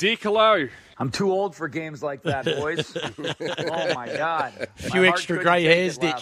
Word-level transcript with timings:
Dick, 0.00 0.22
hello. 0.22 0.66
I'm 0.96 1.10
too 1.10 1.30
old 1.30 1.54
for 1.54 1.68
games 1.68 2.02
like 2.02 2.22
that, 2.22 2.46
boys. 2.46 2.96
oh 3.18 3.94
my 3.94 4.06
god, 4.06 4.54
a 4.78 4.90
few 4.90 5.04
extra 5.04 5.42
grey 5.42 5.62
hairs, 5.64 5.98
Dick. 5.98 6.16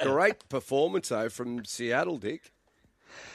Great 0.00 0.36
performance 0.48 1.08
though 1.08 1.28
from 1.28 1.64
Seattle, 1.64 2.16
Dick. 2.18 2.52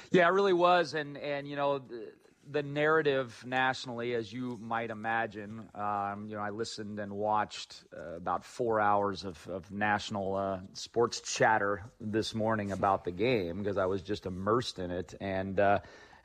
Yeah, 0.10 0.30
it 0.30 0.32
really 0.32 0.54
was, 0.54 0.94
and 0.94 1.18
and 1.18 1.46
you 1.50 1.58
know. 1.58 1.80
The, 1.80 2.14
the 2.52 2.62
narrative 2.62 3.42
nationally, 3.48 4.16
as 4.16 4.34
you 4.34 4.60
might 4.62 4.90
imagine, 4.90 5.70
um, 5.76 6.26
you 6.28 6.36
know, 6.36 6.42
I 6.42 6.50
listened 6.50 7.00
and 7.00 7.14
watched 7.14 7.86
uh, 7.98 8.18
about 8.18 8.44
four 8.44 8.82
hours 8.82 9.24
of, 9.24 9.48
of 9.48 9.72
national 9.72 10.36
uh, 10.36 10.60
sports 10.74 11.22
chatter 11.22 11.86
this 12.02 12.36
morning 12.36 12.74
about 12.74 13.06
the 13.06 13.12
game 13.12 13.60
because 13.60 13.78
I 13.78 13.86
was 13.86 14.02
just 14.02 14.26
immersed 14.26 14.78
in 14.78 14.92
it, 14.92 15.14
and 15.22 15.58
uh, 15.58 15.80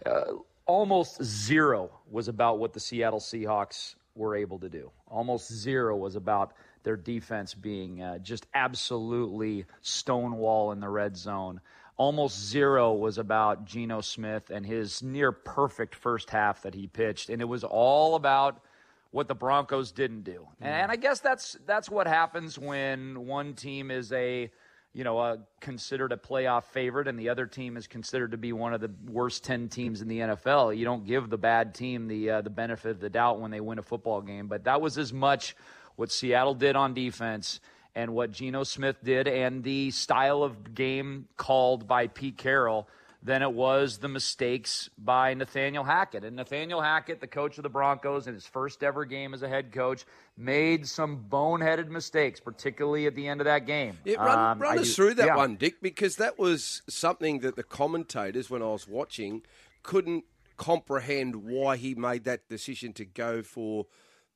uh, 0.04 0.24
almost 0.68 1.20
zero 1.24 1.90
was 2.08 2.28
about 2.28 2.60
what 2.60 2.72
the 2.72 2.78
Seattle 2.80 3.18
Seahawks 3.18 3.96
were 4.14 4.36
able 4.36 4.60
to 4.60 4.68
do. 4.68 4.92
Almost 5.08 5.52
zero 5.52 5.96
was 5.96 6.14
about 6.14 6.52
their 6.84 6.96
defense 6.96 7.54
being 7.54 8.00
uh, 8.00 8.18
just 8.18 8.46
absolutely 8.54 9.64
stonewall 9.80 10.70
in 10.70 10.78
the 10.78 10.88
red 10.88 11.16
zone 11.16 11.60
almost 11.98 12.40
zero 12.40 12.92
was 12.92 13.18
about 13.18 13.66
Geno 13.66 14.00
Smith 14.00 14.50
and 14.50 14.64
his 14.64 15.02
near 15.02 15.32
perfect 15.32 15.94
first 15.94 16.30
half 16.30 16.62
that 16.62 16.74
he 16.74 16.86
pitched, 16.86 17.28
and 17.28 17.42
it 17.42 17.44
was 17.44 17.64
all 17.64 18.14
about 18.14 18.62
what 19.10 19.26
the 19.26 19.34
Broncos 19.34 19.90
didn't 19.90 20.22
do. 20.22 20.46
And 20.60 20.90
I 20.90 20.96
guess 20.96 21.20
that's 21.20 21.58
that's 21.66 21.90
what 21.90 22.06
happens 22.06 22.58
when 22.58 23.26
one 23.26 23.54
team 23.54 23.90
is 23.90 24.12
a 24.12 24.50
you 24.98 25.04
know 25.04 25.20
a, 25.20 25.38
considered 25.60 26.10
a 26.10 26.16
playoff 26.16 26.64
favorite 26.64 27.06
and 27.06 27.16
the 27.16 27.28
other 27.28 27.46
team 27.46 27.76
is 27.76 27.86
considered 27.86 28.32
to 28.32 28.36
be 28.36 28.52
one 28.52 28.74
of 28.74 28.80
the 28.80 28.90
worst 29.06 29.44
10 29.44 29.68
teams 29.68 30.02
in 30.02 30.08
the 30.08 30.18
NFL. 30.18 30.76
You 30.76 30.84
don't 30.84 31.06
give 31.06 31.30
the 31.30 31.38
bad 31.38 31.72
team 31.72 32.08
the 32.08 32.30
uh, 32.30 32.40
the 32.40 32.50
benefit 32.50 32.90
of 32.90 33.00
the 33.00 33.08
doubt 33.08 33.40
when 33.40 33.52
they 33.52 33.60
win 33.60 33.78
a 33.78 33.82
football 33.82 34.20
game, 34.20 34.48
but 34.48 34.64
that 34.64 34.80
was 34.80 34.98
as 34.98 35.12
much 35.12 35.54
what 35.94 36.10
Seattle 36.10 36.54
did 36.54 36.74
on 36.74 36.94
defense 36.94 37.60
and 37.94 38.12
what 38.12 38.32
Geno 38.32 38.64
Smith 38.64 38.96
did 39.04 39.28
and 39.28 39.62
the 39.62 39.92
style 39.92 40.42
of 40.42 40.74
game 40.74 41.28
called 41.36 41.86
by 41.86 42.08
Pete 42.08 42.36
Carroll 42.36 42.88
than 43.22 43.42
it 43.42 43.52
was 43.52 43.98
the 43.98 44.08
mistakes 44.08 44.88
by 44.96 45.34
Nathaniel 45.34 45.82
Hackett. 45.82 46.24
And 46.24 46.36
Nathaniel 46.36 46.80
Hackett, 46.80 47.20
the 47.20 47.26
coach 47.26 47.58
of 47.58 47.64
the 47.64 47.68
Broncos 47.68 48.28
in 48.28 48.34
his 48.34 48.46
first 48.46 48.82
ever 48.84 49.04
game 49.04 49.34
as 49.34 49.42
a 49.42 49.48
head 49.48 49.72
coach, 49.72 50.04
made 50.36 50.86
some 50.86 51.24
boneheaded 51.28 51.88
mistakes, 51.88 52.38
particularly 52.38 53.06
at 53.06 53.16
the 53.16 53.26
end 53.26 53.40
of 53.40 53.46
that 53.46 53.66
game. 53.66 53.98
Yeah, 54.04 54.24
run, 54.24 54.38
um, 54.38 54.58
run 54.60 54.78
us 54.78 54.86
do, 54.86 54.92
through 54.92 55.14
that 55.14 55.26
yeah. 55.26 55.36
one, 55.36 55.56
Dick, 55.56 55.82
because 55.82 56.16
that 56.16 56.38
was 56.38 56.82
something 56.88 57.40
that 57.40 57.56
the 57.56 57.64
commentators, 57.64 58.50
when 58.50 58.62
I 58.62 58.66
was 58.66 58.86
watching, 58.86 59.42
couldn't 59.82 60.24
comprehend 60.56 61.36
why 61.36 61.76
he 61.76 61.94
made 61.94 62.24
that 62.24 62.48
decision 62.48 62.92
to 62.92 63.04
go 63.04 63.42
for 63.42 63.86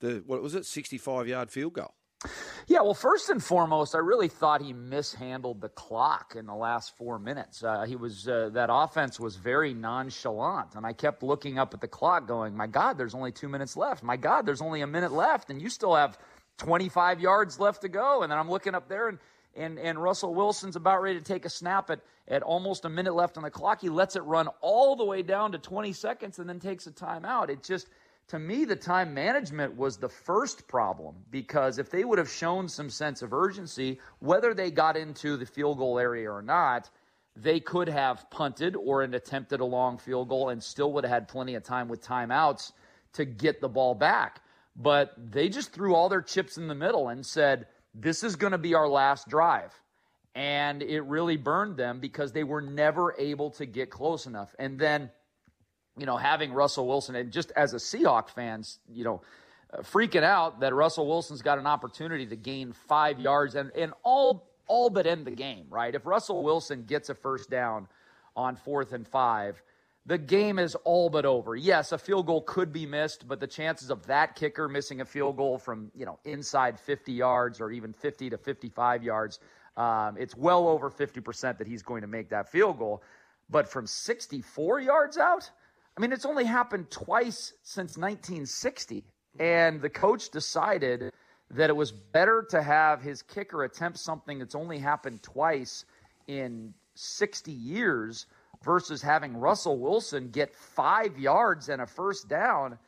the, 0.00 0.22
what 0.26 0.42
was 0.42 0.54
it, 0.56 0.66
65 0.66 1.28
yard 1.28 1.50
field 1.50 1.74
goal. 1.74 1.94
Yeah, 2.68 2.82
well, 2.82 2.94
first 2.94 3.28
and 3.30 3.42
foremost, 3.42 3.94
I 3.94 3.98
really 3.98 4.28
thought 4.28 4.62
he 4.62 4.72
mishandled 4.72 5.60
the 5.60 5.68
clock 5.68 6.34
in 6.36 6.46
the 6.46 6.54
last 6.54 6.96
four 6.96 7.18
minutes. 7.18 7.62
Uh, 7.64 7.84
he 7.84 7.96
was 7.96 8.28
uh, 8.28 8.50
that 8.52 8.68
offense 8.72 9.18
was 9.18 9.36
very 9.36 9.74
nonchalant, 9.74 10.74
and 10.74 10.86
I 10.86 10.92
kept 10.92 11.22
looking 11.22 11.58
up 11.58 11.74
at 11.74 11.80
the 11.80 11.88
clock, 11.88 12.26
going, 12.28 12.56
"My 12.56 12.66
God, 12.66 12.96
there's 12.98 13.14
only 13.14 13.32
two 13.32 13.48
minutes 13.48 13.76
left. 13.76 14.02
My 14.02 14.16
God, 14.16 14.46
there's 14.46 14.62
only 14.62 14.80
a 14.82 14.86
minute 14.86 15.12
left, 15.12 15.50
and 15.50 15.60
you 15.60 15.68
still 15.68 15.94
have 15.94 16.18
25 16.58 17.20
yards 17.20 17.58
left 17.58 17.82
to 17.82 17.88
go." 17.88 18.22
And 18.22 18.30
then 18.30 18.38
I'm 18.38 18.50
looking 18.50 18.74
up 18.74 18.88
there, 18.88 19.08
and 19.08 19.18
and 19.56 19.78
and 19.78 20.00
Russell 20.00 20.34
Wilson's 20.34 20.76
about 20.76 21.02
ready 21.02 21.18
to 21.18 21.24
take 21.24 21.44
a 21.44 21.50
snap 21.50 21.90
at 21.90 22.00
at 22.28 22.42
almost 22.42 22.84
a 22.84 22.88
minute 22.88 23.14
left 23.14 23.36
on 23.36 23.42
the 23.42 23.50
clock. 23.50 23.80
He 23.80 23.88
lets 23.88 24.14
it 24.14 24.22
run 24.22 24.48
all 24.60 24.94
the 24.94 25.04
way 25.04 25.22
down 25.22 25.52
to 25.52 25.58
20 25.58 25.92
seconds, 25.92 26.38
and 26.38 26.48
then 26.48 26.60
takes 26.60 26.86
a 26.86 26.92
timeout. 26.92 27.48
It 27.48 27.64
just 27.64 27.88
to 28.28 28.38
me, 28.38 28.64
the 28.64 28.76
time 28.76 29.12
management 29.12 29.76
was 29.76 29.96
the 29.96 30.08
first 30.08 30.66
problem 30.66 31.16
because 31.30 31.78
if 31.78 31.90
they 31.90 32.04
would 32.04 32.18
have 32.18 32.30
shown 32.30 32.68
some 32.68 32.88
sense 32.88 33.20
of 33.22 33.32
urgency, 33.32 34.00
whether 34.20 34.54
they 34.54 34.70
got 34.70 34.96
into 34.96 35.36
the 35.36 35.46
field 35.46 35.78
goal 35.78 35.98
area 35.98 36.30
or 36.30 36.42
not, 36.42 36.88
they 37.36 37.60
could 37.60 37.88
have 37.88 38.30
punted 38.30 38.76
or 38.76 39.02
an 39.02 39.14
attempted 39.14 39.60
a 39.60 39.64
long 39.64 39.98
field 39.98 40.28
goal 40.28 40.50
and 40.50 40.62
still 40.62 40.92
would 40.92 41.04
have 41.04 41.12
had 41.12 41.28
plenty 41.28 41.54
of 41.54 41.62
time 41.62 41.88
with 41.88 42.04
timeouts 42.04 42.72
to 43.14 43.24
get 43.24 43.60
the 43.60 43.68
ball 43.68 43.94
back. 43.94 44.40
But 44.76 45.14
they 45.30 45.48
just 45.48 45.72
threw 45.72 45.94
all 45.94 46.08
their 46.08 46.22
chips 46.22 46.56
in 46.56 46.68
the 46.68 46.74
middle 46.74 47.08
and 47.08 47.24
said, 47.24 47.66
this 47.94 48.24
is 48.24 48.36
going 48.36 48.52
to 48.52 48.58
be 48.58 48.74
our 48.74 48.88
last 48.88 49.28
drive. 49.28 49.72
And 50.34 50.82
it 50.82 51.02
really 51.02 51.36
burned 51.36 51.76
them 51.76 52.00
because 52.00 52.32
they 52.32 52.44
were 52.44 52.62
never 52.62 53.14
able 53.18 53.50
to 53.52 53.66
get 53.66 53.90
close 53.90 54.26
enough. 54.26 54.54
And 54.58 54.78
then 54.78 55.10
you 55.96 56.06
know, 56.06 56.16
having 56.16 56.52
Russell 56.52 56.86
Wilson 56.86 57.14
and 57.14 57.30
just 57.30 57.52
as 57.56 57.74
a 57.74 57.76
Seahawk 57.76 58.30
fans, 58.30 58.78
you 58.88 59.04
know, 59.04 59.22
uh, 59.72 59.78
freaking 59.78 60.22
out 60.22 60.60
that 60.60 60.74
Russell 60.74 61.06
Wilson's 61.06 61.42
got 61.42 61.58
an 61.58 61.66
opportunity 61.66 62.26
to 62.26 62.36
gain 62.36 62.72
five 62.72 63.20
yards 63.20 63.54
and, 63.54 63.70
and 63.76 63.92
all 64.02 64.48
all 64.68 64.88
but 64.88 65.06
end 65.06 65.26
the 65.26 65.30
game, 65.32 65.66
right? 65.68 65.94
If 65.94 66.06
Russell 66.06 66.42
Wilson 66.42 66.84
gets 66.84 67.10
a 67.10 67.14
first 67.14 67.50
down 67.50 67.88
on 68.36 68.56
fourth 68.56 68.92
and 68.92 69.06
five, 69.06 69.60
the 70.06 70.18
game 70.18 70.58
is 70.58 70.74
all 70.84 71.10
but 71.10 71.26
over. 71.26 71.54
Yes, 71.54 71.92
a 71.92 71.98
field 71.98 72.26
goal 72.26 72.40
could 72.40 72.72
be 72.72 72.86
missed, 72.86 73.28
but 73.28 73.38
the 73.38 73.46
chances 73.46 73.90
of 73.90 74.06
that 74.06 74.34
kicker 74.34 74.68
missing 74.68 75.00
a 75.00 75.04
field 75.04 75.36
goal 75.36 75.58
from 75.58 75.90
you 75.94 76.06
know 76.06 76.18
inside 76.24 76.78
50 76.78 77.12
yards 77.12 77.60
or 77.60 77.70
even 77.70 77.92
50 77.92 78.30
to 78.30 78.38
55 78.38 79.02
yards, 79.02 79.40
um, 79.76 80.16
it's 80.18 80.36
well 80.36 80.68
over 80.68 80.90
50 80.90 81.20
percent 81.20 81.58
that 81.58 81.66
he's 81.66 81.82
going 81.82 82.00
to 82.00 82.08
make 82.08 82.30
that 82.30 82.50
field 82.50 82.78
goal. 82.78 83.02
But 83.50 83.68
from 83.68 83.86
64 83.86 84.80
yards 84.80 85.18
out, 85.18 85.50
I 85.96 86.00
mean, 86.00 86.12
it's 86.12 86.24
only 86.24 86.44
happened 86.44 86.90
twice 86.90 87.52
since 87.62 87.96
1960. 87.96 89.04
And 89.38 89.80
the 89.80 89.90
coach 89.90 90.30
decided 90.30 91.12
that 91.50 91.70
it 91.70 91.76
was 91.76 91.92
better 91.92 92.46
to 92.50 92.62
have 92.62 93.02
his 93.02 93.22
kicker 93.22 93.64
attempt 93.64 93.98
something 93.98 94.38
that's 94.38 94.54
only 94.54 94.78
happened 94.78 95.22
twice 95.22 95.84
in 96.26 96.72
60 96.94 97.52
years 97.52 98.26
versus 98.62 99.02
having 99.02 99.36
Russell 99.36 99.78
Wilson 99.78 100.30
get 100.30 100.54
five 100.54 101.18
yards 101.18 101.68
and 101.68 101.82
a 101.82 101.86
first 101.86 102.28
down 102.28 102.78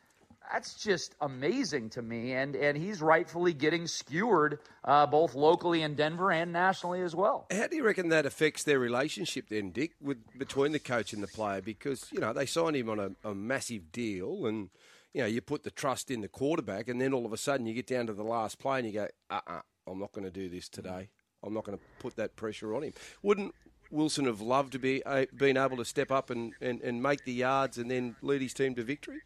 that's 0.52 0.74
just 0.74 1.14
amazing 1.20 1.90
to 1.90 2.02
me. 2.02 2.32
And, 2.32 2.54
and 2.54 2.76
he's 2.76 3.00
rightfully 3.00 3.52
getting 3.52 3.86
skewered 3.86 4.58
uh, 4.84 5.06
both 5.06 5.34
locally 5.34 5.82
in 5.82 5.94
Denver 5.94 6.30
and 6.30 6.52
nationally 6.52 7.00
as 7.00 7.14
well. 7.14 7.46
How 7.50 7.66
do 7.66 7.76
you 7.76 7.84
reckon 7.84 8.08
that 8.10 8.26
affects 8.26 8.64
their 8.64 8.78
relationship 8.78 9.48
then, 9.48 9.70
Dick, 9.70 9.92
with 10.00 10.18
between 10.38 10.72
the 10.72 10.78
coach 10.78 11.12
and 11.12 11.22
the 11.22 11.28
player? 11.28 11.60
Because, 11.60 12.06
you 12.12 12.20
know, 12.20 12.32
they 12.32 12.46
signed 12.46 12.76
him 12.76 12.90
on 12.90 12.98
a, 12.98 13.10
a 13.28 13.34
massive 13.34 13.90
deal 13.92 14.46
and, 14.46 14.70
you 15.12 15.22
know, 15.22 15.26
you 15.26 15.40
put 15.40 15.62
the 15.62 15.70
trust 15.70 16.10
in 16.10 16.20
the 16.20 16.28
quarterback 16.28 16.88
and 16.88 17.00
then 17.00 17.12
all 17.12 17.26
of 17.26 17.32
a 17.32 17.38
sudden 17.38 17.66
you 17.66 17.74
get 17.74 17.86
down 17.86 18.06
to 18.06 18.12
the 18.12 18.24
last 18.24 18.58
play 18.58 18.78
and 18.78 18.86
you 18.86 18.92
go, 18.92 19.08
uh-uh, 19.30 19.60
I'm 19.86 19.98
not 19.98 20.12
going 20.12 20.24
to 20.24 20.30
do 20.30 20.48
this 20.48 20.68
today. 20.68 21.08
I'm 21.42 21.54
not 21.54 21.64
going 21.64 21.78
to 21.78 21.84
put 21.98 22.16
that 22.16 22.36
pressure 22.36 22.74
on 22.74 22.82
him. 22.82 22.92
Wouldn't 23.22 23.54
Wilson 23.90 24.24
have 24.24 24.40
loved 24.40 24.72
to 24.72 24.78
be 24.78 25.02
uh, 25.04 25.26
been 25.36 25.56
able 25.56 25.76
to 25.76 25.84
step 25.84 26.10
up 26.10 26.30
and, 26.30 26.52
and, 26.60 26.80
and 26.80 27.02
make 27.02 27.24
the 27.24 27.32
yards 27.32 27.78
and 27.78 27.90
then 27.90 28.16
lead 28.22 28.42
his 28.42 28.54
team 28.54 28.74
to 28.74 28.82
victory? 28.82 29.20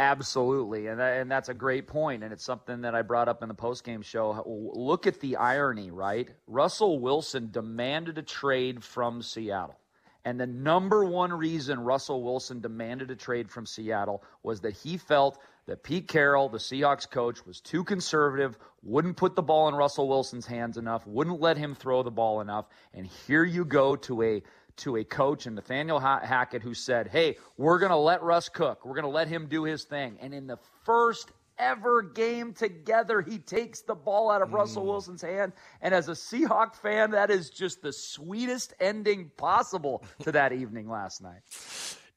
Absolutely, 0.00 0.86
and 0.86 0.98
that, 0.98 1.20
and 1.20 1.30
that's 1.30 1.50
a 1.50 1.54
great 1.54 1.86
point, 1.86 2.24
and 2.24 2.32
it's 2.32 2.42
something 2.42 2.80
that 2.80 2.94
I 2.94 3.02
brought 3.02 3.28
up 3.28 3.42
in 3.42 3.50
the 3.50 3.54
postgame 3.54 4.02
show. 4.02 4.42
Look 4.74 5.06
at 5.06 5.20
the 5.20 5.36
irony, 5.36 5.90
right? 5.90 6.30
Russell 6.46 6.98
Wilson 7.00 7.50
demanded 7.50 8.16
a 8.16 8.22
trade 8.22 8.82
from 8.82 9.20
Seattle, 9.20 9.78
and 10.24 10.40
the 10.40 10.46
number 10.46 11.04
one 11.04 11.34
reason 11.34 11.80
Russell 11.80 12.22
Wilson 12.22 12.60
demanded 12.60 13.10
a 13.10 13.16
trade 13.16 13.50
from 13.50 13.66
Seattle 13.66 14.24
was 14.42 14.62
that 14.62 14.74
he 14.74 14.96
felt 14.96 15.38
that 15.66 15.82
Pete 15.82 16.08
Carroll, 16.08 16.48
the 16.48 16.58
Seahawks 16.58 17.08
coach, 17.08 17.44
was 17.44 17.60
too 17.60 17.84
conservative, 17.84 18.56
wouldn't 18.82 19.18
put 19.18 19.36
the 19.36 19.42
ball 19.42 19.68
in 19.68 19.74
Russell 19.74 20.08
Wilson's 20.08 20.46
hands 20.46 20.78
enough, 20.78 21.06
wouldn't 21.06 21.42
let 21.42 21.58
him 21.58 21.74
throw 21.74 22.02
the 22.02 22.10
ball 22.10 22.40
enough, 22.40 22.64
and 22.94 23.06
here 23.26 23.44
you 23.44 23.66
go 23.66 23.96
to 23.96 24.22
a 24.22 24.42
to 24.80 24.96
a 24.96 25.04
coach 25.04 25.46
and 25.46 25.54
Nathaniel 25.54 26.00
Hackett 26.00 26.62
who 26.62 26.74
said, 26.74 27.08
Hey, 27.08 27.36
we're 27.56 27.78
going 27.78 27.90
to 27.90 27.96
let 27.96 28.22
Russ 28.22 28.48
cook. 28.48 28.84
We're 28.84 28.94
going 28.94 29.04
to 29.04 29.10
let 29.10 29.28
him 29.28 29.46
do 29.46 29.64
his 29.64 29.84
thing. 29.84 30.18
And 30.20 30.34
in 30.34 30.46
the 30.46 30.58
first 30.84 31.30
ever 31.58 32.02
game 32.02 32.52
together, 32.52 33.20
he 33.20 33.38
takes 33.38 33.82
the 33.82 33.94
ball 33.94 34.30
out 34.30 34.42
of 34.42 34.48
mm. 34.48 34.54
Russell 34.54 34.86
Wilson's 34.86 35.22
hand. 35.22 35.52
And 35.82 35.94
as 35.94 36.08
a 36.08 36.12
Seahawk 36.12 36.74
fan, 36.74 37.10
that 37.12 37.30
is 37.30 37.50
just 37.50 37.82
the 37.82 37.92
sweetest 37.92 38.74
ending 38.80 39.30
possible 39.36 40.02
to 40.22 40.32
that 40.32 40.52
evening 40.52 40.88
last 40.88 41.22
night. 41.22 41.42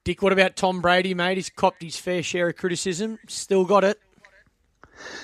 Dick, 0.04 0.22
what 0.22 0.34
about 0.34 0.56
Tom 0.56 0.82
Brady, 0.82 1.14
mate? 1.14 1.38
He's 1.38 1.50
copped 1.50 1.82
his 1.82 1.98
fair 1.98 2.24
share 2.24 2.50
of 2.50 2.56
criticism. 2.56 3.20
Still 3.28 3.66
got 3.66 3.84
it. 3.84 4.00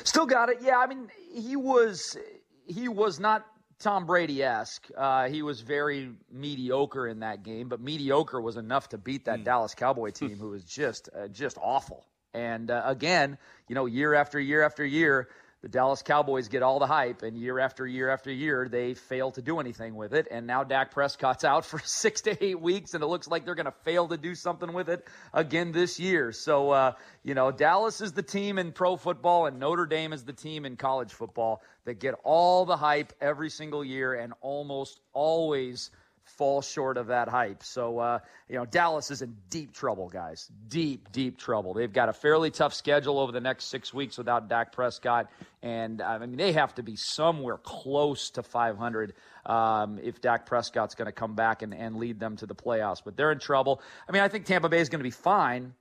Still 0.03 0.25
got 0.25 0.49
it. 0.49 0.59
Yeah, 0.61 0.77
I 0.77 0.87
mean, 0.87 1.09
he 1.33 1.55
was 1.55 2.17
he 2.65 2.87
was 2.87 3.19
not 3.19 3.45
Tom 3.79 4.05
Brady 4.05 4.43
esque. 4.43 4.87
Uh, 4.95 5.29
he 5.29 5.41
was 5.41 5.61
very 5.61 6.11
mediocre 6.31 7.07
in 7.07 7.21
that 7.21 7.43
game, 7.43 7.69
but 7.69 7.79
mediocre 7.79 8.41
was 8.41 8.57
enough 8.57 8.89
to 8.89 8.97
beat 8.97 9.25
that 9.25 9.39
mm. 9.39 9.43
Dallas 9.45 9.73
Cowboy 9.73 10.11
team, 10.11 10.37
who 10.37 10.49
was 10.49 10.63
just 10.65 11.09
uh, 11.15 11.27
just 11.29 11.57
awful. 11.61 12.05
And 12.33 12.69
uh, 12.69 12.83
again, 12.85 13.37
you 13.67 13.75
know, 13.75 13.85
year 13.85 14.13
after 14.13 14.39
year 14.39 14.63
after 14.63 14.85
year, 14.85 15.29
the 15.61 15.67
Dallas 15.67 16.01
Cowboys 16.01 16.47
get 16.47 16.63
all 16.63 16.79
the 16.79 16.87
hype, 16.87 17.21
and 17.21 17.37
year 17.37 17.59
after 17.59 17.85
year 17.85 18.09
after 18.09 18.31
year, 18.31 18.69
they 18.69 18.93
fail 18.93 19.31
to 19.31 19.41
do 19.41 19.59
anything 19.59 19.93
with 19.95 20.13
it. 20.13 20.27
And 20.31 20.47
now 20.47 20.63
Dak 20.63 20.91
Prescott's 20.91 21.43
out 21.43 21.65
for 21.65 21.79
six 21.83 22.21
to 22.21 22.43
eight 22.43 22.61
weeks, 22.61 22.93
and 22.93 23.03
it 23.03 23.07
looks 23.07 23.27
like 23.27 23.43
they're 23.43 23.55
going 23.55 23.65
to 23.65 23.73
fail 23.83 24.07
to 24.07 24.17
do 24.17 24.35
something 24.35 24.71
with 24.71 24.87
it 24.87 25.05
again 25.33 25.73
this 25.73 25.99
year. 25.99 26.31
So, 26.31 26.71
uh, 26.71 26.91
you 27.23 27.33
know, 27.33 27.51
Dallas 27.51 27.99
is 27.99 28.13
the 28.13 28.23
team 28.23 28.57
in 28.57 28.71
pro 28.71 28.95
football, 28.95 29.47
and 29.47 29.59
Notre 29.59 29.85
Dame 29.85 30.13
is 30.13 30.23
the 30.23 30.33
team 30.33 30.65
in 30.65 30.77
college 30.77 31.11
football 31.11 31.61
that 31.83 31.99
get 31.99 32.15
all 32.23 32.65
the 32.65 32.77
hype 32.77 33.11
every 33.19 33.49
single 33.49 33.83
year 33.83 34.13
and 34.13 34.33
almost 34.39 35.01
always 35.11 35.91
fall 36.29 36.61
short 36.61 36.97
of 36.97 37.07
that 37.07 37.27
hype. 37.27 37.63
So, 37.63 37.99
uh, 37.99 38.19
you 38.47 38.55
know, 38.55 38.65
Dallas 38.65 39.11
is 39.11 39.21
in 39.21 39.35
deep 39.49 39.73
trouble, 39.73 40.09
guys. 40.09 40.49
Deep, 40.67 41.11
deep 41.11 41.37
trouble. 41.37 41.73
They've 41.73 41.91
got 41.91 42.09
a 42.09 42.13
fairly 42.13 42.51
tough 42.51 42.73
schedule 42.73 43.19
over 43.19 43.31
the 43.31 43.41
next 43.41 43.65
six 43.65 43.93
weeks 43.93 44.17
without 44.17 44.47
Dak 44.47 44.71
Prescott. 44.71 45.29
And, 45.61 46.01
I 46.01 46.17
mean, 46.17 46.37
they 46.37 46.53
have 46.53 46.75
to 46.75 46.83
be 46.83 46.95
somewhere 46.95 47.57
close 47.57 48.29
to 48.31 48.43
500 48.43 49.13
um, 49.45 49.99
if 50.01 50.21
Dak 50.21 50.45
Prescott's 50.45 50.95
going 50.95 51.07
to 51.07 51.11
come 51.11 51.35
back 51.35 51.61
and, 51.61 51.73
and 51.73 51.97
lead 51.97 52.19
them 52.19 52.35
to 52.37 52.45
the 52.45 52.55
playoffs. 52.55 53.01
But 53.03 53.17
they're 53.17 53.31
in 53.31 53.39
trouble. 53.39 53.81
I 54.07 54.11
mean, 54.11 54.21
I 54.21 54.27
think 54.27 54.45
Tampa 54.45 54.69
Bay 54.69 54.79
is 54.79 54.89
going 54.89 54.99
to 54.99 55.03
be 55.03 55.11
fine. 55.11 55.73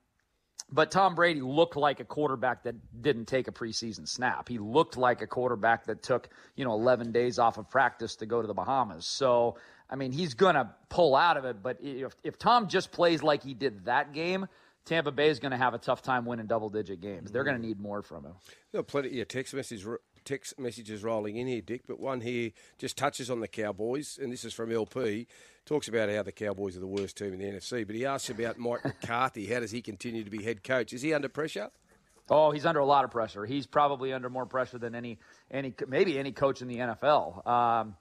But 0.71 0.91
Tom 0.91 1.15
Brady 1.15 1.41
looked 1.41 1.77
like 1.77 2.01
a 2.01 2.05
quarterback 2.05 2.65
that 2.65 2.75
didn't 3.01 3.25
take 3.27 3.49
a 3.49 3.53
preseason 3.53 4.07
snap. 4.07 4.49
He 4.49 4.59
looked 4.59 4.99
like 4.99 5.23
a 5.23 5.27
quarterback 5.27 5.87
that 5.87 6.03
took, 6.03 6.29
you 6.57 6.65
know, 6.65 6.73
11 6.73 7.13
days 7.13 7.39
off 7.39 7.57
of 7.57 7.71
practice 7.71 8.17
to 8.17 8.27
go 8.27 8.43
to 8.43 8.47
the 8.47 8.55
Bahamas. 8.55 9.07
So 9.07 9.57
I 9.91 9.97
mean, 9.97 10.13
he's 10.13 10.35
going 10.35 10.55
to 10.55 10.71
pull 10.89 11.17
out 11.17 11.37
of 11.37 11.45
it. 11.45 11.63
But 11.63 11.79
if, 11.83 12.15
if 12.23 12.39
Tom 12.39 12.69
just 12.69 12.93
plays 12.93 13.23
like 13.23 13.43
he 13.43 13.55
did 13.55 13.87
that 13.87 14.13
game, 14.13 14.47
Tampa 14.85 15.11
Bay 15.11 15.29
is 15.29 15.39
going 15.39 15.53
to 15.53 15.57
have 15.57 15.75
a 15.75 15.79
tough 15.79 16.03
time 16.03 16.25
winning 16.25 16.47
double 16.47 16.69
digit 16.69 17.01
games. 17.01 17.31
They're 17.31 17.45
going 17.45 17.57
to 17.57 17.61
mm-hmm. 17.61 17.69
need 17.69 17.81
more 17.81 18.03
from 18.03 18.25
him. 18.25 18.35
Got 18.73 18.87
plenty 18.87 19.11
yeah, 19.11 19.25
text 19.25 19.55
messages, 19.55 19.87
text 20.29 20.59
messages 20.59 21.03
rolling 21.03 21.37
in 21.37 21.47
here, 21.47 21.63
Dick. 21.63 21.83
But 21.89 21.99
one 21.99 22.21
here 22.21 22.51
just 22.77 22.99
touches 22.99 23.31
on 23.31 23.41
the 23.41 23.49
Cowboys, 23.49 24.19
and 24.21 24.31
this 24.31 24.45
is 24.45 24.53
from 24.53 24.71
LP. 24.71 25.27
Talks 25.65 25.89
about 25.89 26.11
how 26.11 26.23
the 26.23 26.33
Cowboys 26.33 26.77
are 26.77 26.81
the 26.81 26.87
worst 26.87 27.17
team 27.17 27.33
in 27.33 27.39
the 27.39 27.47
NFC, 27.47 27.87
but 27.87 27.97
he 27.97 28.05
asks 28.05 28.29
about 28.29 28.59
Mike 28.59 28.85
McCarthy. 28.85 29.47
How 29.47 29.61
does 29.61 29.71
he 29.71 29.81
continue 29.81 30.25
to 30.25 30.31
be 30.31 30.43
head 30.43 30.63
coach? 30.63 30.93
Is 30.93 31.01
he 31.01 31.15
under 31.15 31.31
pressure? 31.31 31.71
Oh, 32.31 32.51
he's 32.51 32.67
under 32.67 32.81
a 32.81 32.85
lot 32.85 33.07
of 33.07 33.11
pressure. 33.11 33.47
He's 33.47 33.67
probably 33.67 34.13
under 34.13 34.29
more 34.29 34.45
pressure 34.45 34.79
than 34.79 34.95
any 34.95 35.19
any 35.51 35.75
maybe 35.87 36.19
any 36.19 36.33
coach 36.33 36.61
in 36.61 36.69
the 36.69 36.77
NFL. 36.77 37.47
Um, 37.47 37.97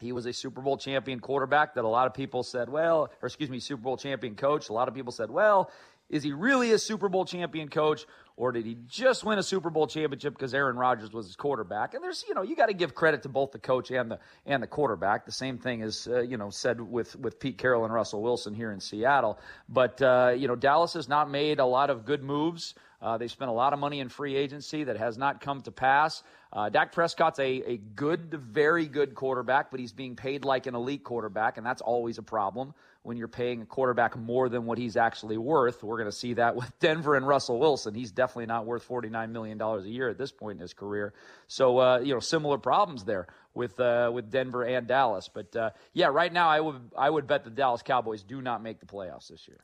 he 0.00 0.12
was 0.12 0.24
a 0.24 0.32
Super 0.32 0.62
Bowl 0.62 0.78
champion 0.78 1.20
quarterback 1.20 1.74
that 1.74 1.84
a 1.84 1.88
lot 1.88 2.06
of 2.06 2.14
people 2.14 2.42
said, 2.42 2.70
well, 2.70 3.10
or 3.20 3.26
excuse 3.26 3.50
me, 3.50 3.58
Super 3.60 3.82
Bowl 3.82 3.98
champion 3.98 4.36
coach. 4.36 4.70
A 4.70 4.72
lot 4.72 4.88
of 4.88 4.94
people 4.94 5.12
said, 5.12 5.30
well, 5.30 5.70
is 6.08 6.22
he 6.22 6.32
really 6.32 6.72
a 6.72 6.78
Super 6.78 7.08
Bowl 7.08 7.24
champion 7.24 7.68
coach, 7.68 8.06
or 8.36 8.52
did 8.52 8.64
he 8.64 8.76
just 8.86 9.24
win 9.24 9.38
a 9.38 9.42
Super 9.42 9.68
Bowl 9.68 9.86
championship 9.86 10.34
because 10.34 10.54
Aaron 10.54 10.76
Rodgers 10.76 11.12
was 11.12 11.26
his 11.26 11.36
quarterback? 11.36 11.94
And 11.94 12.02
there's, 12.02 12.24
you 12.28 12.34
know, 12.34 12.42
you 12.42 12.56
got 12.56 12.66
to 12.66 12.74
give 12.74 12.94
credit 12.94 13.22
to 13.24 13.28
both 13.28 13.52
the 13.52 13.58
coach 13.58 13.90
and 13.90 14.10
the 14.10 14.18
and 14.46 14.62
the 14.62 14.66
quarterback. 14.66 15.26
The 15.26 15.32
same 15.32 15.58
thing 15.58 15.80
is, 15.80 16.08
uh, 16.08 16.20
you 16.20 16.36
know, 16.36 16.50
said 16.50 16.80
with 16.80 17.16
with 17.16 17.40
Pete 17.40 17.58
Carroll 17.58 17.84
and 17.84 17.92
Russell 17.92 18.22
Wilson 18.22 18.54
here 18.54 18.72
in 18.72 18.80
Seattle. 18.80 19.38
But 19.68 20.00
uh, 20.00 20.34
you 20.36 20.48
know, 20.48 20.56
Dallas 20.56 20.94
has 20.94 21.08
not 21.08 21.30
made 21.30 21.58
a 21.58 21.66
lot 21.66 21.90
of 21.90 22.04
good 22.04 22.22
moves. 22.22 22.74
Uh, 23.00 23.16
they 23.16 23.28
spent 23.28 23.48
a 23.48 23.54
lot 23.54 23.72
of 23.72 23.78
money 23.78 24.00
in 24.00 24.08
free 24.08 24.34
agency 24.34 24.84
that 24.84 24.96
has 24.96 25.16
not 25.16 25.40
come 25.40 25.60
to 25.62 25.70
pass. 25.70 26.22
Uh, 26.52 26.68
Dak 26.68 26.92
Prescott's 26.92 27.38
a, 27.38 27.44
a 27.44 27.76
good, 27.76 28.32
very 28.32 28.86
good 28.86 29.14
quarterback, 29.14 29.70
but 29.70 29.78
he's 29.78 29.92
being 29.92 30.16
paid 30.16 30.44
like 30.44 30.66
an 30.66 30.74
elite 30.74 31.04
quarterback, 31.04 31.58
and 31.58 31.66
that's 31.66 31.82
always 31.82 32.18
a 32.18 32.22
problem 32.22 32.74
when 33.02 33.16
you're 33.16 33.28
paying 33.28 33.62
a 33.62 33.66
quarterback 33.66 34.16
more 34.16 34.48
than 34.48 34.66
what 34.66 34.78
he's 34.78 34.96
actually 34.96 35.38
worth. 35.38 35.82
We're 35.82 35.98
going 35.98 36.10
to 36.10 36.16
see 36.16 36.34
that 36.34 36.56
with 36.56 36.76
Denver 36.80 37.14
and 37.14 37.26
Russell 37.26 37.58
Wilson. 37.58 37.94
He's 37.94 38.10
definitely 38.10 38.46
not 38.46 38.66
worth 38.66 38.86
$49 38.86 39.30
million 39.30 39.60
a 39.60 39.80
year 39.82 40.08
at 40.08 40.18
this 40.18 40.32
point 40.32 40.56
in 40.56 40.62
his 40.62 40.74
career. 40.74 41.12
So, 41.46 41.78
uh, 41.78 41.98
you 42.00 42.14
know, 42.14 42.20
similar 42.20 42.58
problems 42.58 43.04
there 43.04 43.28
with 43.54 43.78
uh, 43.80 44.10
with 44.12 44.30
Denver 44.30 44.64
and 44.64 44.86
Dallas. 44.86 45.28
But 45.32 45.54
uh, 45.54 45.70
yeah, 45.92 46.06
right 46.06 46.32
now 46.32 46.48
I 46.48 46.60
would 46.60 46.80
I 46.96 47.10
would 47.10 47.26
bet 47.26 47.44
the 47.44 47.50
Dallas 47.50 47.82
Cowboys 47.82 48.22
do 48.22 48.40
not 48.40 48.62
make 48.62 48.80
the 48.80 48.86
playoffs 48.86 49.28
this 49.28 49.46
year. 49.48 49.58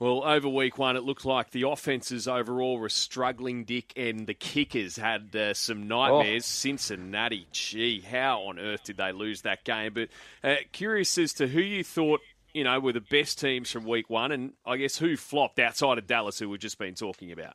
Well, 0.00 0.24
over 0.24 0.48
week 0.48 0.78
one, 0.78 0.96
it 0.96 1.04
looked 1.04 1.26
like 1.26 1.50
the 1.50 1.68
offenses 1.68 2.26
overall 2.26 2.78
were 2.78 2.88
struggling, 2.88 3.64
Dick, 3.64 3.92
and 3.96 4.26
the 4.26 4.32
kickers 4.32 4.96
had 4.96 5.36
uh, 5.36 5.52
some 5.52 5.86
nightmares. 5.86 6.44
Oh. 6.44 6.46
Cincinnati, 6.46 7.46
gee, 7.52 8.00
how 8.00 8.40
on 8.44 8.58
earth 8.58 8.84
did 8.84 8.96
they 8.96 9.12
lose 9.12 9.42
that 9.42 9.62
game? 9.62 9.92
But 9.92 10.08
uh, 10.42 10.56
curious 10.72 11.18
as 11.18 11.34
to 11.34 11.46
who 11.46 11.60
you 11.60 11.84
thought, 11.84 12.22
you 12.54 12.64
know, 12.64 12.80
were 12.80 12.94
the 12.94 13.02
best 13.02 13.38
teams 13.38 13.70
from 13.70 13.84
week 13.84 14.08
one, 14.08 14.32
and 14.32 14.54
I 14.64 14.78
guess 14.78 14.96
who 14.96 15.18
flopped 15.18 15.58
outside 15.58 15.98
of 15.98 16.06
Dallas, 16.06 16.38
who 16.38 16.48
we've 16.48 16.58
just 16.58 16.78
been 16.78 16.94
talking 16.94 17.30
about. 17.30 17.52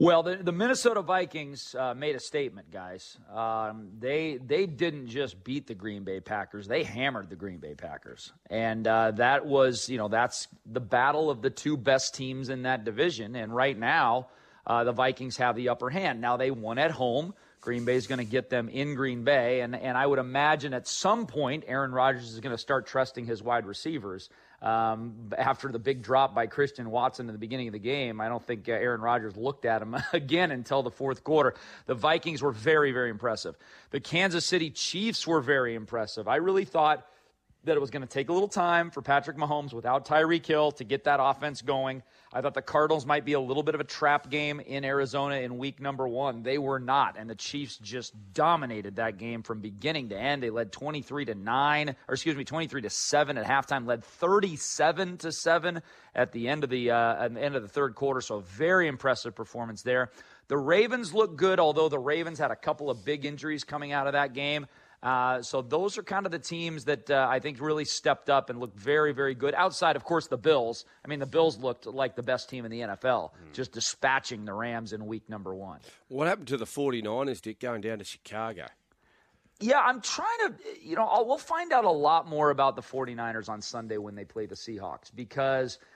Well, 0.00 0.22
the, 0.22 0.36
the 0.36 0.52
Minnesota 0.52 1.02
Vikings 1.02 1.74
uh, 1.76 1.92
made 1.92 2.14
a 2.14 2.20
statement, 2.20 2.70
guys. 2.70 3.18
Um, 3.34 3.88
they 3.98 4.38
they 4.38 4.64
didn't 4.64 5.08
just 5.08 5.42
beat 5.42 5.66
the 5.66 5.74
Green 5.74 6.04
Bay 6.04 6.20
Packers; 6.20 6.68
they 6.68 6.84
hammered 6.84 7.30
the 7.30 7.34
Green 7.34 7.58
Bay 7.58 7.74
Packers, 7.74 8.32
and 8.48 8.86
uh, 8.86 9.10
that 9.12 9.44
was 9.44 9.88
you 9.88 9.98
know 9.98 10.06
that's 10.06 10.46
the 10.64 10.80
battle 10.80 11.30
of 11.30 11.42
the 11.42 11.50
two 11.50 11.76
best 11.76 12.14
teams 12.14 12.48
in 12.48 12.62
that 12.62 12.84
division. 12.84 13.34
And 13.34 13.52
right 13.52 13.76
now, 13.76 14.28
uh, 14.64 14.84
the 14.84 14.92
Vikings 14.92 15.36
have 15.38 15.56
the 15.56 15.70
upper 15.70 15.90
hand. 15.90 16.20
Now 16.20 16.36
they 16.36 16.52
won 16.52 16.78
at 16.78 16.92
home. 16.92 17.34
Green 17.60 17.84
Bay 17.84 17.96
is 17.96 18.06
going 18.06 18.18
to 18.18 18.24
get 18.24 18.50
them 18.50 18.68
in 18.68 18.94
Green 18.94 19.24
Bay, 19.24 19.60
and 19.60 19.74
and 19.74 19.96
I 19.96 20.06
would 20.06 20.18
imagine 20.18 20.74
at 20.74 20.86
some 20.86 21.26
point 21.26 21.64
Aaron 21.66 21.92
Rodgers 21.92 22.32
is 22.32 22.40
going 22.40 22.54
to 22.54 22.60
start 22.60 22.86
trusting 22.86 23.26
his 23.26 23.42
wide 23.42 23.66
receivers. 23.66 24.28
Um, 24.60 25.30
after 25.38 25.70
the 25.70 25.78
big 25.78 26.02
drop 26.02 26.34
by 26.34 26.48
Christian 26.48 26.90
Watson 26.90 27.28
in 27.28 27.32
the 27.32 27.38
beginning 27.38 27.68
of 27.68 27.72
the 27.72 27.78
game, 27.78 28.20
I 28.20 28.28
don't 28.28 28.44
think 28.44 28.68
uh, 28.68 28.72
Aaron 28.72 29.00
Rodgers 29.00 29.36
looked 29.36 29.64
at 29.64 29.82
him 29.82 29.96
again 30.12 30.50
until 30.50 30.82
the 30.82 30.90
fourth 30.90 31.22
quarter. 31.22 31.54
The 31.86 31.94
Vikings 31.94 32.42
were 32.42 32.50
very, 32.50 32.90
very 32.90 33.10
impressive. 33.10 33.56
The 33.90 34.00
Kansas 34.00 34.44
City 34.44 34.70
Chiefs 34.70 35.26
were 35.26 35.40
very 35.40 35.74
impressive. 35.74 36.26
I 36.26 36.36
really 36.36 36.64
thought 36.64 37.06
that 37.64 37.76
it 37.76 37.80
was 37.80 37.90
going 37.90 38.02
to 38.02 38.08
take 38.08 38.28
a 38.28 38.32
little 38.32 38.48
time 38.48 38.90
for 38.90 39.02
Patrick 39.02 39.36
Mahomes 39.36 39.72
without 39.72 40.06
Tyreek 40.06 40.46
Hill 40.46 40.72
to 40.72 40.84
get 40.84 41.04
that 41.04 41.18
offense 41.20 41.60
going. 41.60 42.02
I 42.32 42.40
thought 42.40 42.54
the 42.54 42.62
Cardinals 42.62 43.06
might 43.06 43.24
be 43.24 43.32
a 43.32 43.40
little 43.40 43.62
bit 43.62 43.74
of 43.74 43.80
a 43.80 43.84
trap 43.84 44.30
game 44.30 44.60
in 44.60 44.84
Arizona 44.84 45.36
in 45.36 45.58
week 45.58 45.80
number 45.80 46.06
one. 46.06 46.42
They 46.42 46.58
were 46.58 46.78
not, 46.78 47.16
and 47.18 47.28
the 47.28 47.34
Chiefs 47.34 47.78
just 47.78 48.14
dominated 48.32 48.96
that 48.96 49.16
game 49.16 49.42
from 49.42 49.60
beginning 49.60 50.10
to 50.10 50.18
end. 50.18 50.42
They 50.42 50.50
led 50.50 50.72
23 50.72 51.26
to 51.26 51.34
9, 51.34 51.96
or 52.06 52.14
excuse 52.14 52.36
me, 52.36 52.44
23 52.44 52.82
to 52.82 52.90
7 52.90 53.38
at 53.38 53.46
halftime, 53.46 53.86
led 53.86 54.04
37 54.04 55.18
to 55.18 55.32
7 55.32 55.82
at 56.14 56.32
the 56.32 56.48
end 56.48 56.64
of 56.64 56.70
the 56.70 56.90
uh, 56.90 57.24
at 57.24 57.34
the 57.34 57.40
end 57.40 57.56
of 57.56 57.62
the 57.62 57.68
third 57.68 57.94
quarter. 57.94 58.20
So 58.20 58.40
very 58.40 58.88
impressive 58.88 59.34
performance 59.34 59.82
there. 59.82 60.10
The 60.48 60.58
Ravens 60.58 61.12
look 61.12 61.36
good, 61.36 61.60
although 61.60 61.88
the 61.88 61.98
Ravens 61.98 62.38
had 62.38 62.50
a 62.50 62.56
couple 62.56 62.90
of 62.90 63.04
big 63.04 63.24
injuries 63.24 63.64
coming 63.64 63.92
out 63.92 64.06
of 64.06 64.14
that 64.14 64.32
game. 64.32 64.66
Uh, 65.02 65.40
so 65.42 65.62
those 65.62 65.96
are 65.96 66.02
kind 66.02 66.26
of 66.26 66.32
the 66.32 66.38
teams 66.38 66.84
that 66.84 67.08
uh, 67.10 67.26
I 67.30 67.38
think 67.38 67.60
really 67.60 67.84
stepped 67.84 68.28
up 68.28 68.50
and 68.50 68.58
looked 68.58 68.78
very, 68.78 69.12
very 69.12 69.34
good. 69.34 69.54
Outside, 69.54 69.94
of 69.94 70.04
course, 70.04 70.26
the 70.26 70.36
Bills. 70.36 70.84
I 71.04 71.08
mean, 71.08 71.20
the 71.20 71.26
Bills 71.26 71.58
looked 71.58 71.86
like 71.86 72.16
the 72.16 72.22
best 72.22 72.50
team 72.50 72.64
in 72.64 72.70
the 72.70 72.80
NFL, 72.80 73.30
mm. 73.30 73.52
just 73.52 73.72
dispatching 73.72 74.44
the 74.44 74.52
Rams 74.52 74.92
in 74.92 75.06
week 75.06 75.28
number 75.28 75.54
one. 75.54 75.78
What 76.08 76.26
happened 76.26 76.48
to 76.48 76.56
the 76.56 76.64
49ers, 76.64 77.40
Dick, 77.40 77.60
going 77.60 77.80
down 77.80 77.98
to 77.98 78.04
Chicago? 78.04 78.66
Yeah, 79.60 79.80
I'm 79.80 80.00
trying 80.00 80.38
to, 80.48 80.54
you 80.82 80.96
know, 80.96 81.06
I'll, 81.06 81.26
we'll 81.26 81.38
find 81.38 81.72
out 81.72 81.84
a 81.84 81.90
lot 81.90 82.28
more 82.28 82.50
about 82.50 82.76
the 82.76 82.82
49ers 82.82 83.48
on 83.48 83.60
Sunday 83.60 83.98
when 83.98 84.14
they 84.14 84.24
play 84.24 84.46
the 84.46 84.56
Seahawks 84.56 85.14
because– 85.14 85.78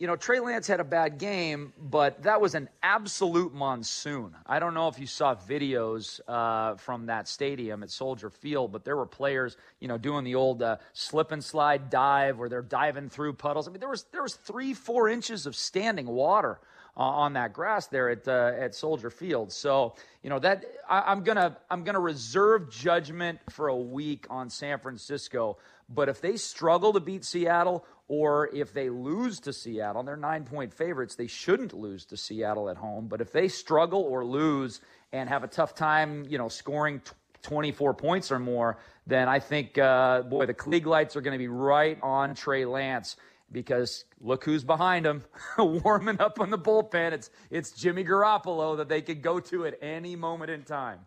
you 0.00 0.06
know, 0.06 0.16
Trey 0.16 0.40
Lance 0.40 0.66
had 0.66 0.80
a 0.80 0.84
bad 0.84 1.18
game, 1.18 1.74
but 1.78 2.22
that 2.22 2.40
was 2.40 2.54
an 2.54 2.70
absolute 2.82 3.52
monsoon. 3.52 4.34
I 4.46 4.58
don't 4.58 4.72
know 4.72 4.88
if 4.88 4.98
you 4.98 5.06
saw 5.06 5.34
videos 5.34 6.20
uh, 6.26 6.76
from 6.76 7.06
that 7.06 7.28
stadium 7.28 7.82
at 7.82 7.90
Soldier 7.90 8.30
Field, 8.30 8.72
but 8.72 8.82
there 8.82 8.96
were 8.96 9.04
players, 9.04 9.58
you 9.78 9.88
know, 9.88 9.98
doing 9.98 10.24
the 10.24 10.36
old 10.36 10.62
uh, 10.62 10.78
slip 10.94 11.32
and 11.32 11.44
slide 11.44 11.90
dive 11.90 12.38
where 12.38 12.48
they're 12.48 12.62
diving 12.62 13.10
through 13.10 13.34
puddles. 13.34 13.68
I 13.68 13.72
mean, 13.72 13.80
there 13.80 13.90
was 13.90 14.04
there 14.10 14.22
was 14.22 14.36
three, 14.36 14.72
four 14.72 15.10
inches 15.10 15.44
of 15.44 15.54
standing 15.54 16.06
water 16.06 16.58
uh, 16.96 17.00
on 17.00 17.34
that 17.34 17.52
grass 17.52 17.86
there 17.88 18.08
at 18.08 18.26
uh, 18.26 18.52
at 18.58 18.74
Soldier 18.74 19.10
Field. 19.10 19.52
So 19.52 19.96
you 20.22 20.30
know 20.30 20.38
that 20.38 20.64
I, 20.88 21.12
I'm 21.12 21.24
gonna 21.24 21.58
I'm 21.68 21.84
gonna 21.84 22.00
reserve 22.00 22.70
judgment 22.70 23.38
for 23.50 23.68
a 23.68 23.76
week 23.76 24.26
on 24.30 24.48
San 24.48 24.78
Francisco. 24.78 25.58
But 25.92 26.08
if 26.08 26.20
they 26.20 26.36
struggle 26.36 26.92
to 26.92 27.00
beat 27.00 27.24
Seattle 27.24 27.84
or 28.10 28.50
if 28.52 28.74
they 28.74 28.90
lose 28.90 29.38
to 29.38 29.52
Seattle, 29.52 30.02
they're 30.02 30.16
nine 30.16 30.42
point 30.42 30.74
favorites, 30.74 31.14
they 31.14 31.28
shouldn't 31.28 31.72
lose 31.72 32.04
to 32.06 32.16
Seattle 32.16 32.68
at 32.68 32.76
home. 32.76 33.06
But 33.06 33.20
if 33.20 33.30
they 33.30 33.46
struggle 33.46 34.02
or 34.02 34.24
lose 34.24 34.80
and 35.12 35.28
have 35.28 35.44
a 35.44 35.46
tough 35.46 35.76
time, 35.76 36.26
you 36.28 36.36
know, 36.36 36.48
scoring 36.48 37.00
24 37.42 37.94
points 37.94 38.32
or 38.32 38.40
more, 38.40 38.78
then 39.06 39.28
I 39.28 39.38
think, 39.38 39.78
uh, 39.78 40.22
boy, 40.22 40.46
the 40.46 40.54
Klieg 40.54 40.86
lights 40.86 41.14
are 41.14 41.20
going 41.20 41.34
to 41.34 41.38
be 41.38 41.46
right 41.46 41.98
on 42.02 42.34
Trey 42.34 42.64
Lance 42.64 43.14
because 43.52 44.04
look 44.20 44.44
who's 44.44 44.64
behind 44.64 45.06
him, 45.06 45.22
warming 45.58 46.20
up 46.20 46.40
on 46.40 46.50
the 46.50 46.58
bullpen. 46.58 47.12
It's 47.12 47.30
it's 47.48 47.70
Jimmy 47.70 48.02
Garoppolo 48.02 48.76
that 48.78 48.88
they 48.88 49.02
could 49.02 49.22
go 49.22 49.38
to 49.38 49.66
at 49.66 49.78
any 49.80 50.16
moment 50.16 50.50
in 50.50 50.64
time. 50.64 50.98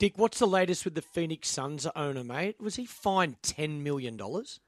Dick, 0.00 0.14
what's 0.16 0.40
the 0.40 0.46
latest 0.46 0.84
with 0.84 0.96
the 0.96 1.02
Phoenix 1.02 1.48
Suns 1.48 1.86
owner, 1.94 2.24
mate? 2.24 2.60
Was 2.60 2.74
he 2.74 2.86
fined 2.86 3.40
ten 3.40 3.84
million 3.84 4.16
dollars? 4.16 4.58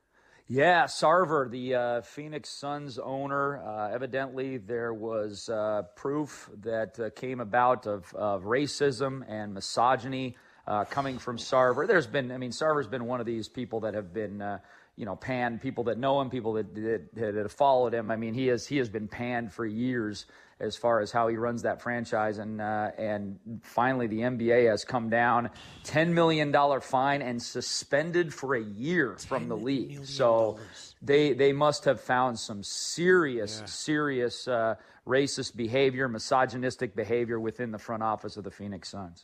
Yeah, 0.49 0.85
Sarver, 0.85 1.49
the 1.49 1.75
uh, 1.75 2.01
Phoenix 2.03 2.49
Suns 2.49 2.99
owner, 2.99 3.63
uh, 3.63 3.95
evidently 3.95 4.59
there 4.59 4.93
was 4.93 5.49
uh, 5.49 5.83
proof 5.95 6.51
that 6.63 6.99
uh, 6.99 7.11
came 7.11 7.39
about 7.41 7.87
of, 7.87 8.13
of, 8.15 8.43
racism 8.43 9.23
and 9.29 9.55
misogyny 9.55 10.37
uh, 10.67 10.85
coming 10.85 11.19
from 11.19 11.39
Sarver. 11.39 11.87
There's 11.87 12.09
been, 12.09 12.33
I 12.33 12.39
mean, 12.39 12.51
Sarver's 12.51 12.89
been 12.89 13.07
one 13.07 13.21
of 13.21 13.27
these 13.27 13.49
people 13.49 13.81
that 13.81 13.95
have 13.95 14.13
been, 14.13 14.43
uh, 14.43 14.59
you 14.97 15.07
know, 15.07 15.15
panned. 15.15 15.63
People 15.63 15.85
that 15.85 15.97
know 15.97 16.21
him, 16.21 16.29
people 16.29 16.55
that, 16.55 16.75
that, 16.75 17.15
that 17.15 17.35
have 17.37 17.53
followed 17.53 17.95
him. 17.95 18.11
I 18.11 18.17
mean, 18.17 18.35
he 18.35 18.49
has 18.49 18.67
he 18.67 18.79
has 18.79 18.89
been 18.89 19.09
panned 19.09 19.53
for 19.53 19.65
years 19.65 20.27
as 20.63 20.77
far 20.77 21.01
as 21.01 21.13
how 21.13 21.29
he 21.29 21.37
runs 21.37 21.63
that 21.63 21.83
franchise. 21.83 22.39
And 22.39 22.61
uh, 22.61 22.93
and 22.97 23.39
finally, 23.63 24.07
the 24.07 24.21
NBA 24.21 24.71
has 24.71 24.85
come 24.85 25.11
down, 25.11 25.51
ten 25.85 26.15
million 26.15 26.53
dollar 26.53 26.81
fine 26.81 27.21
and 27.21 27.43
suspended 27.43 28.33
for 28.33 28.55
a 28.55 28.63
year 28.63 29.17
from 29.19 29.49
the 29.49 29.57
league. 29.57 30.07
So 30.07 30.59
they 31.03 31.35
they 31.35 31.53
must 31.53 31.85
have 31.85 32.01
found 32.01 32.39
some 32.39 32.63
serious 32.63 33.59
yeah. 33.61 33.67
serious. 33.67 34.49
Uh, 34.49 34.77
racist 35.07 35.57
behavior, 35.57 36.09
misogynistic 36.09 36.95
behavior 36.95 37.41
within 37.41 37.73
the 37.73 37.79
front 37.79 38.03
office 38.03 38.37
of 38.37 38.45
the 38.45 38.51
Phoenix 38.51 38.89
Suns. 38.89 39.21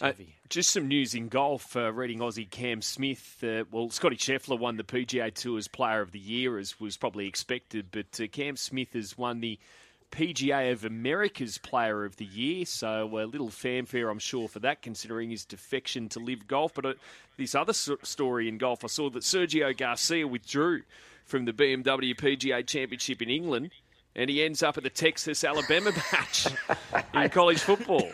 Uh, 0.00 0.12
just 0.48 0.70
some 0.70 0.88
news 0.88 1.14
in 1.14 1.28
golf. 1.28 1.76
Uh, 1.76 1.92
reading 1.92 2.18
Aussie 2.18 2.50
Cam 2.50 2.82
Smith. 2.82 3.42
Uh, 3.42 3.64
well, 3.70 3.90
Scotty 3.90 4.16
Scheffler 4.16 4.58
won 4.58 4.76
the 4.76 4.84
PGA 4.84 5.32
Tour's 5.32 5.68
Player 5.68 6.00
of 6.00 6.12
the 6.12 6.18
Year, 6.18 6.58
as 6.58 6.80
was 6.80 6.96
probably 6.96 7.26
expected, 7.26 7.86
but 7.90 8.20
uh, 8.20 8.26
Cam 8.30 8.56
Smith 8.56 8.92
has 8.94 9.16
won 9.16 9.40
the 9.40 9.58
PGA 10.12 10.72
of 10.72 10.84
America's 10.84 11.58
Player 11.58 12.04
of 12.04 12.16
the 12.16 12.24
Year, 12.24 12.64
so 12.66 13.08
a 13.18 13.24
little 13.24 13.48
fanfare, 13.48 14.10
I'm 14.10 14.18
sure, 14.18 14.46
for 14.46 14.60
that, 14.60 14.82
considering 14.82 15.30
his 15.30 15.44
defection 15.44 16.08
to 16.10 16.20
LIV 16.20 16.46
Golf. 16.46 16.74
But 16.74 16.86
uh, 16.86 16.92
this 17.36 17.54
other 17.54 17.72
story 17.72 18.48
in 18.48 18.58
golf, 18.58 18.84
I 18.84 18.88
saw 18.88 19.10
that 19.10 19.22
Sergio 19.22 19.76
Garcia 19.76 20.28
withdrew 20.28 20.82
from 21.24 21.46
the 21.46 21.52
BMW 21.52 22.14
PGA 22.14 22.66
Championship 22.66 23.22
in 23.22 23.30
England, 23.30 23.70
and 24.14 24.28
he 24.28 24.44
ends 24.44 24.62
up 24.62 24.76
at 24.76 24.84
the 24.84 24.90
Texas 24.90 25.42
Alabama 25.42 25.92
match 26.12 26.46
in 27.14 27.30
college 27.30 27.60
football. 27.60 28.10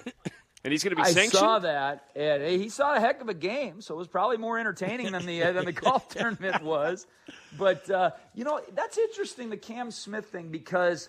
And 0.64 0.72
he's 0.72 0.82
going 0.82 0.96
to 0.96 1.02
be 1.02 1.08
sanctioned. 1.08 1.36
I 1.36 1.46
saw 1.46 1.58
that, 1.60 2.04
and 2.14 2.42
he 2.42 2.68
saw 2.68 2.94
a 2.94 3.00
heck 3.00 3.20
of 3.20 3.28
a 3.28 3.34
game, 3.34 3.80
so 3.80 3.94
it 3.94 3.98
was 3.98 4.08
probably 4.08 4.36
more 4.38 4.58
entertaining 4.58 5.12
than 5.12 5.24
the 5.24 5.42
uh, 5.42 5.52
than 5.52 5.64
the 5.64 5.72
golf 5.86 6.08
tournament 6.08 6.62
was. 6.62 7.06
But 7.56 7.88
uh, 7.90 8.10
you 8.34 8.44
know, 8.44 8.60
that's 8.74 8.98
interesting, 8.98 9.50
the 9.50 9.56
Cam 9.56 9.90
Smith 9.90 10.26
thing, 10.26 10.48
because 10.48 11.08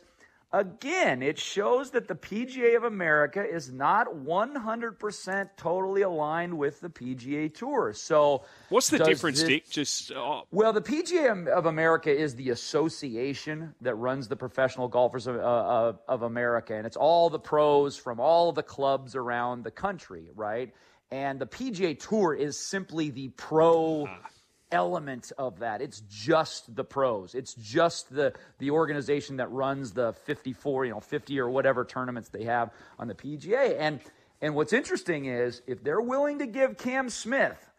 Again, 0.52 1.22
it 1.22 1.38
shows 1.38 1.92
that 1.92 2.08
the 2.08 2.16
PGA 2.16 2.76
of 2.76 2.84
America 2.84 3.44
is 3.48 3.72
not 3.72 4.08
100% 4.08 5.50
totally 5.56 6.02
aligned 6.02 6.58
with 6.58 6.82
the 6.82 6.90
PGA 6.90 7.54
Tour. 7.54 7.94
So, 7.94 8.44
what's 8.70 8.90
the 8.90 8.98
difference, 8.98 9.42
this, 9.42 9.48
Dick? 9.48 9.70
Just 9.70 10.12
uh, 10.12 10.42
well, 10.50 10.74
the 10.74 10.82
PGA 10.82 11.48
of 11.48 11.68
America 11.68 12.10
is 12.10 12.34
the 12.34 12.50
association 12.50 13.76
that 13.82 13.94
runs 13.94 14.28
the 14.28 14.36
professional 14.36 14.88
golfers 14.88 15.28
of, 15.28 15.36
uh, 15.36 15.94
of 16.08 16.24
America, 16.24 16.74
and 16.74 16.88
it's 16.88 16.98
all 16.98 17.30
the 17.30 17.40
pros 17.40 17.96
from 17.96 18.20
all 18.20 18.52
the 18.52 18.64
clubs 18.64 19.16
around 19.16 19.64
the 19.64 19.72
country, 19.72 20.32
right? 20.36 20.74
And 21.12 21.40
the 21.40 21.46
PGA 21.46 22.00
Tour 22.00 22.34
is 22.34 22.58
simply 22.58 23.12
the 23.12 23.30
pro. 23.30 24.08
Ah 24.10 24.30
element 24.72 25.32
of 25.38 25.60
that. 25.60 25.82
It's 25.82 26.02
just 26.10 26.76
the 26.76 26.84
pros. 26.84 27.36
It's 27.36 27.54
just 27.54 28.14
the 28.14 28.34
the 28.60 28.72
organization 28.72 29.38
that 29.38 29.52
runs 29.52 29.92
the 29.92 30.14
54, 30.26 30.86
you 30.86 30.92
know, 30.92 31.00
50 31.00 31.40
or 31.40 31.50
whatever 31.50 31.86
tournaments 31.86 32.30
they 32.30 32.44
have 32.44 32.72
on 32.98 33.08
the 33.08 33.16
PGA. 33.16 33.76
And 33.80 34.00
and 34.42 34.56
what's 34.56 34.74
interesting 34.74 35.26
is 35.26 35.62
if 35.68 35.84
they're 35.84 36.02
willing 36.02 36.40
to 36.40 36.46
give 36.46 36.78
Cam 36.78 37.10
Smith 37.10 37.70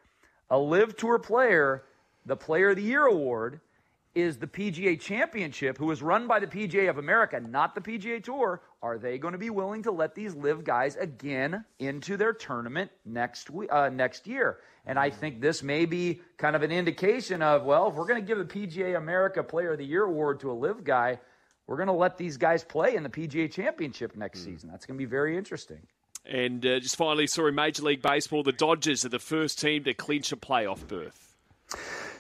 a 0.51 0.59
LIV 0.59 0.97
Tour 0.97 1.19
player 1.19 1.85
the 2.27 2.37
Player 2.37 2.71
of 2.71 2.77
the 2.77 2.83
Year 2.83 3.07
award 3.07 3.61
is 4.15 4.39
the 4.39 4.47
PGA 4.47 5.01
Championship, 5.01 5.79
who 5.79 5.91
is 5.91 6.03
run 6.03 6.27
by 6.27 6.41
the 6.41 6.47
PGA 6.47 6.91
of 6.91 6.99
America, 6.99 7.39
not 7.41 7.75
the 7.75 7.81
PGA 7.81 8.23
Tour. 8.23 8.61
Are 8.83 8.99
they 8.99 9.19
going 9.19 9.33
to 9.33 9.39
be 9.39 9.51
willing 9.51 9.83
to 9.85 9.91
let 9.91 10.15
these 10.15 10.35
LIV 10.35 10.65
guys 10.65 10.97
again 10.97 11.65
into 11.79 12.17
their 12.17 12.33
tournament 12.33 12.91
next 13.05 13.49
uh, 13.71 13.89
next 13.89 14.27
year? 14.27 14.59
And 14.87 14.99
I 14.99 15.11
think 15.11 15.41
this 15.41 15.63
may 15.63 15.85
be 15.85 16.21
kind 16.39 16.57
of 16.57 16.63
an 16.63 16.73
indication 16.73 17.43
of, 17.43 17.65
well, 17.65 17.89
if 17.89 17.95
we're 17.95 18.07
going 18.07 18.21
to 18.21 18.27
give 18.27 18.39
the 18.39 18.45
PGA 18.45 18.97
America 18.97 19.43
Player 19.43 19.73
of 19.73 19.79
the 19.79 19.85
Year 19.85 20.05
award 20.05 20.41
to 20.41 20.51
a 20.51 20.55
LIV 20.55 20.85
guy, 20.85 21.21
we're 21.67 21.77
going 21.77 21.87
to 21.87 21.93
let 21.93 22.19
these 22.19 22.37
guys 22.37 22.65
play 22.65 22.97
in 22.97 23.03
the 23.03 23.09
PGA 23.09 23.51
Championship 23.51 24.17
next 24.17 24.41
mm. 24.41 24.47
season. 24.47 24.71
That's 24.71 24.87
going 24.87 24.99
to 24.99 25.03
be 25.03 25.09
very 25.09 25.37
interesting. 25.37 25.79
And 26.25 26.65
uh, 26.67 26.81
just 26.81 26.97
finally, 26.97 27.27
sorry, 27.27 27.53
Major 27.53 27.83
League 27.83 28.03
Baseball, 28.03 28.43
the 28.43 28.53
Dodgers 28.53 29.05
are 29.05 29.09
the 29.09 29.19
first 29.19 29.61
team 29.61 29.85
to 29.85 29.95
clinch 29.95 30.33
a 30.33 30.37
playoff 30.37 30.87
berth. 30.87 31.30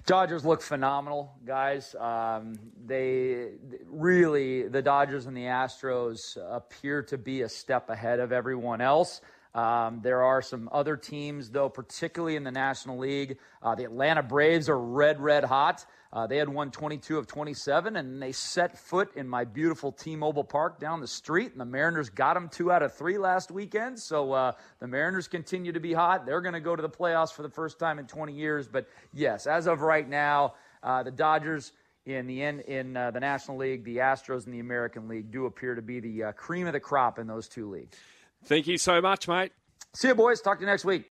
Dodgers 0.06 0.44
look 0.44 0.62
phenomenal, 0.62 1.32
guys. 1.44 1.94
Um, 1.94 2.58
they 2.86 3.50
really, 3.86 4.66
the 4.66 4.82
Dodgers 4.82 5.26
and 5.26 5.36
the 5.36 5.44
Astros 5.44 6.36
appear 6.36 7.02
to 7.04 7.18
be 7.18 7.42
a 7.42 7.48
step 7.48 7.90
ahead 7.90 8.18
of 8.18 8.32
everyone 8.32 8.80
else. 8.80 9.20
Um, 9.54 10.00
there 10.02 10.22
are 10.22 10.42
some 10.42 10.68
other 10.72 10.96
teams, 10.96 11.50
though, 11.50 11.68
particularly 11.68 12.36
in 12.36 12.44
the 12.44 12.52
National 12.52 12.98
League. 12.98 13.38
Uh, 13.62 13.74
the 13.74 13.84
Atlanta 13.84 14.22
Braves 14.22 14.68
are 14.68 14.78
red, 14.78 15.20
red 15.20 15.44
hot. 15.44 15.84
Uh, 16.12 16.26
they 16.26 16.36
had 16.36 16.48
won 16.48 16.70
22 16.70 17.18
of 17.18 17.26
27, 17.26 17.96
and 17.96 18.20
they 18.20 18.32
set 18.32 18.78
foot 18.78 19.14
in 19.16 19.28
my 19.28 19.44
beautiful 19.44 19.92
T-Mobile 19.92 20.44
Park 20.44 20.80
down 20.80 21.00
the 21.00 21.06
street. 21.06 21.52
And 21.52 21.60
the 21.60 21.64
Mariners 21.64 22.10
got 22.10 22.34
them 22.34 22.48
two 22.48 22.72
out 22.72 22.82
of 22.82 22.94
three 22.94 23.18
last 23.18 23.50
weekend. 23.50 23.98
So 23.98 24.32
uh, 24.32 24.52
the 24.80 24.88
Mariners 24.88 25.28
continue 25.28 25.72
to 25.72 25.80
be 25.80 25.92
hot. 25.92 26.26
They're 26.26 26.40
going 26.40 26.54
to 26.54 26.60
go 26.60 26.74
to 26.74 26.82
the 26.82 26.88
playoffs 26.88 27.32
for 27.32 27.42
the 27.42 27.50
first 27.50 27.78
time 27.78 27.98
in 27.98 28.06
20 28.06 28.32
years. 28.32 28.66
But 28.66 28.88
yes, 29.12 29.46
as 29.46 29.66
of 29.66 29.82
right 29.82 30.08
now, 30.08 30.54
uh, 30.82 31.02
the 31.02 31.12
Dodgers 31.12 31.72
in 32.06 32.26
the 32.26 32.42
in, 32.42 32.60
in 32.60 32.96
uh, 32.96 33.10
the 33.10 33.20
National 33.20 33.58
League, 33.58 33.84
the 33.84 33.98
Astros 33.98 34.46
in 34.46 34.52
the 34.52 34.60
American 34.60 35.06
League 35.06 35.30
do 35.30 35.46
appear 35.46 35.74
to 35.74 35.82
be 35.82 36.00
the 36.00 36.24
uh, 36.24 36.32
cream 36.32 36.66
of 36.66 36.72
the 36.72 36.80
crop 36.80 37.18
in 37.18 37.26
those 37.26 37.46
two 37.48 37.70
leagues. 37.70 37.96
Thank 38.44 38.66
you 38.66 38.78
so 38.78 39.00
much, 39.00 39.28
mate. 39.28 39.52
See 39.94 40.08
you, 40.08 40.14
boys. 40.14 40.40
Talk 40.40 40.58
to 40.58 40.62
you 40.62 40.66
next 40.66 40.84
week. 40.84 41.04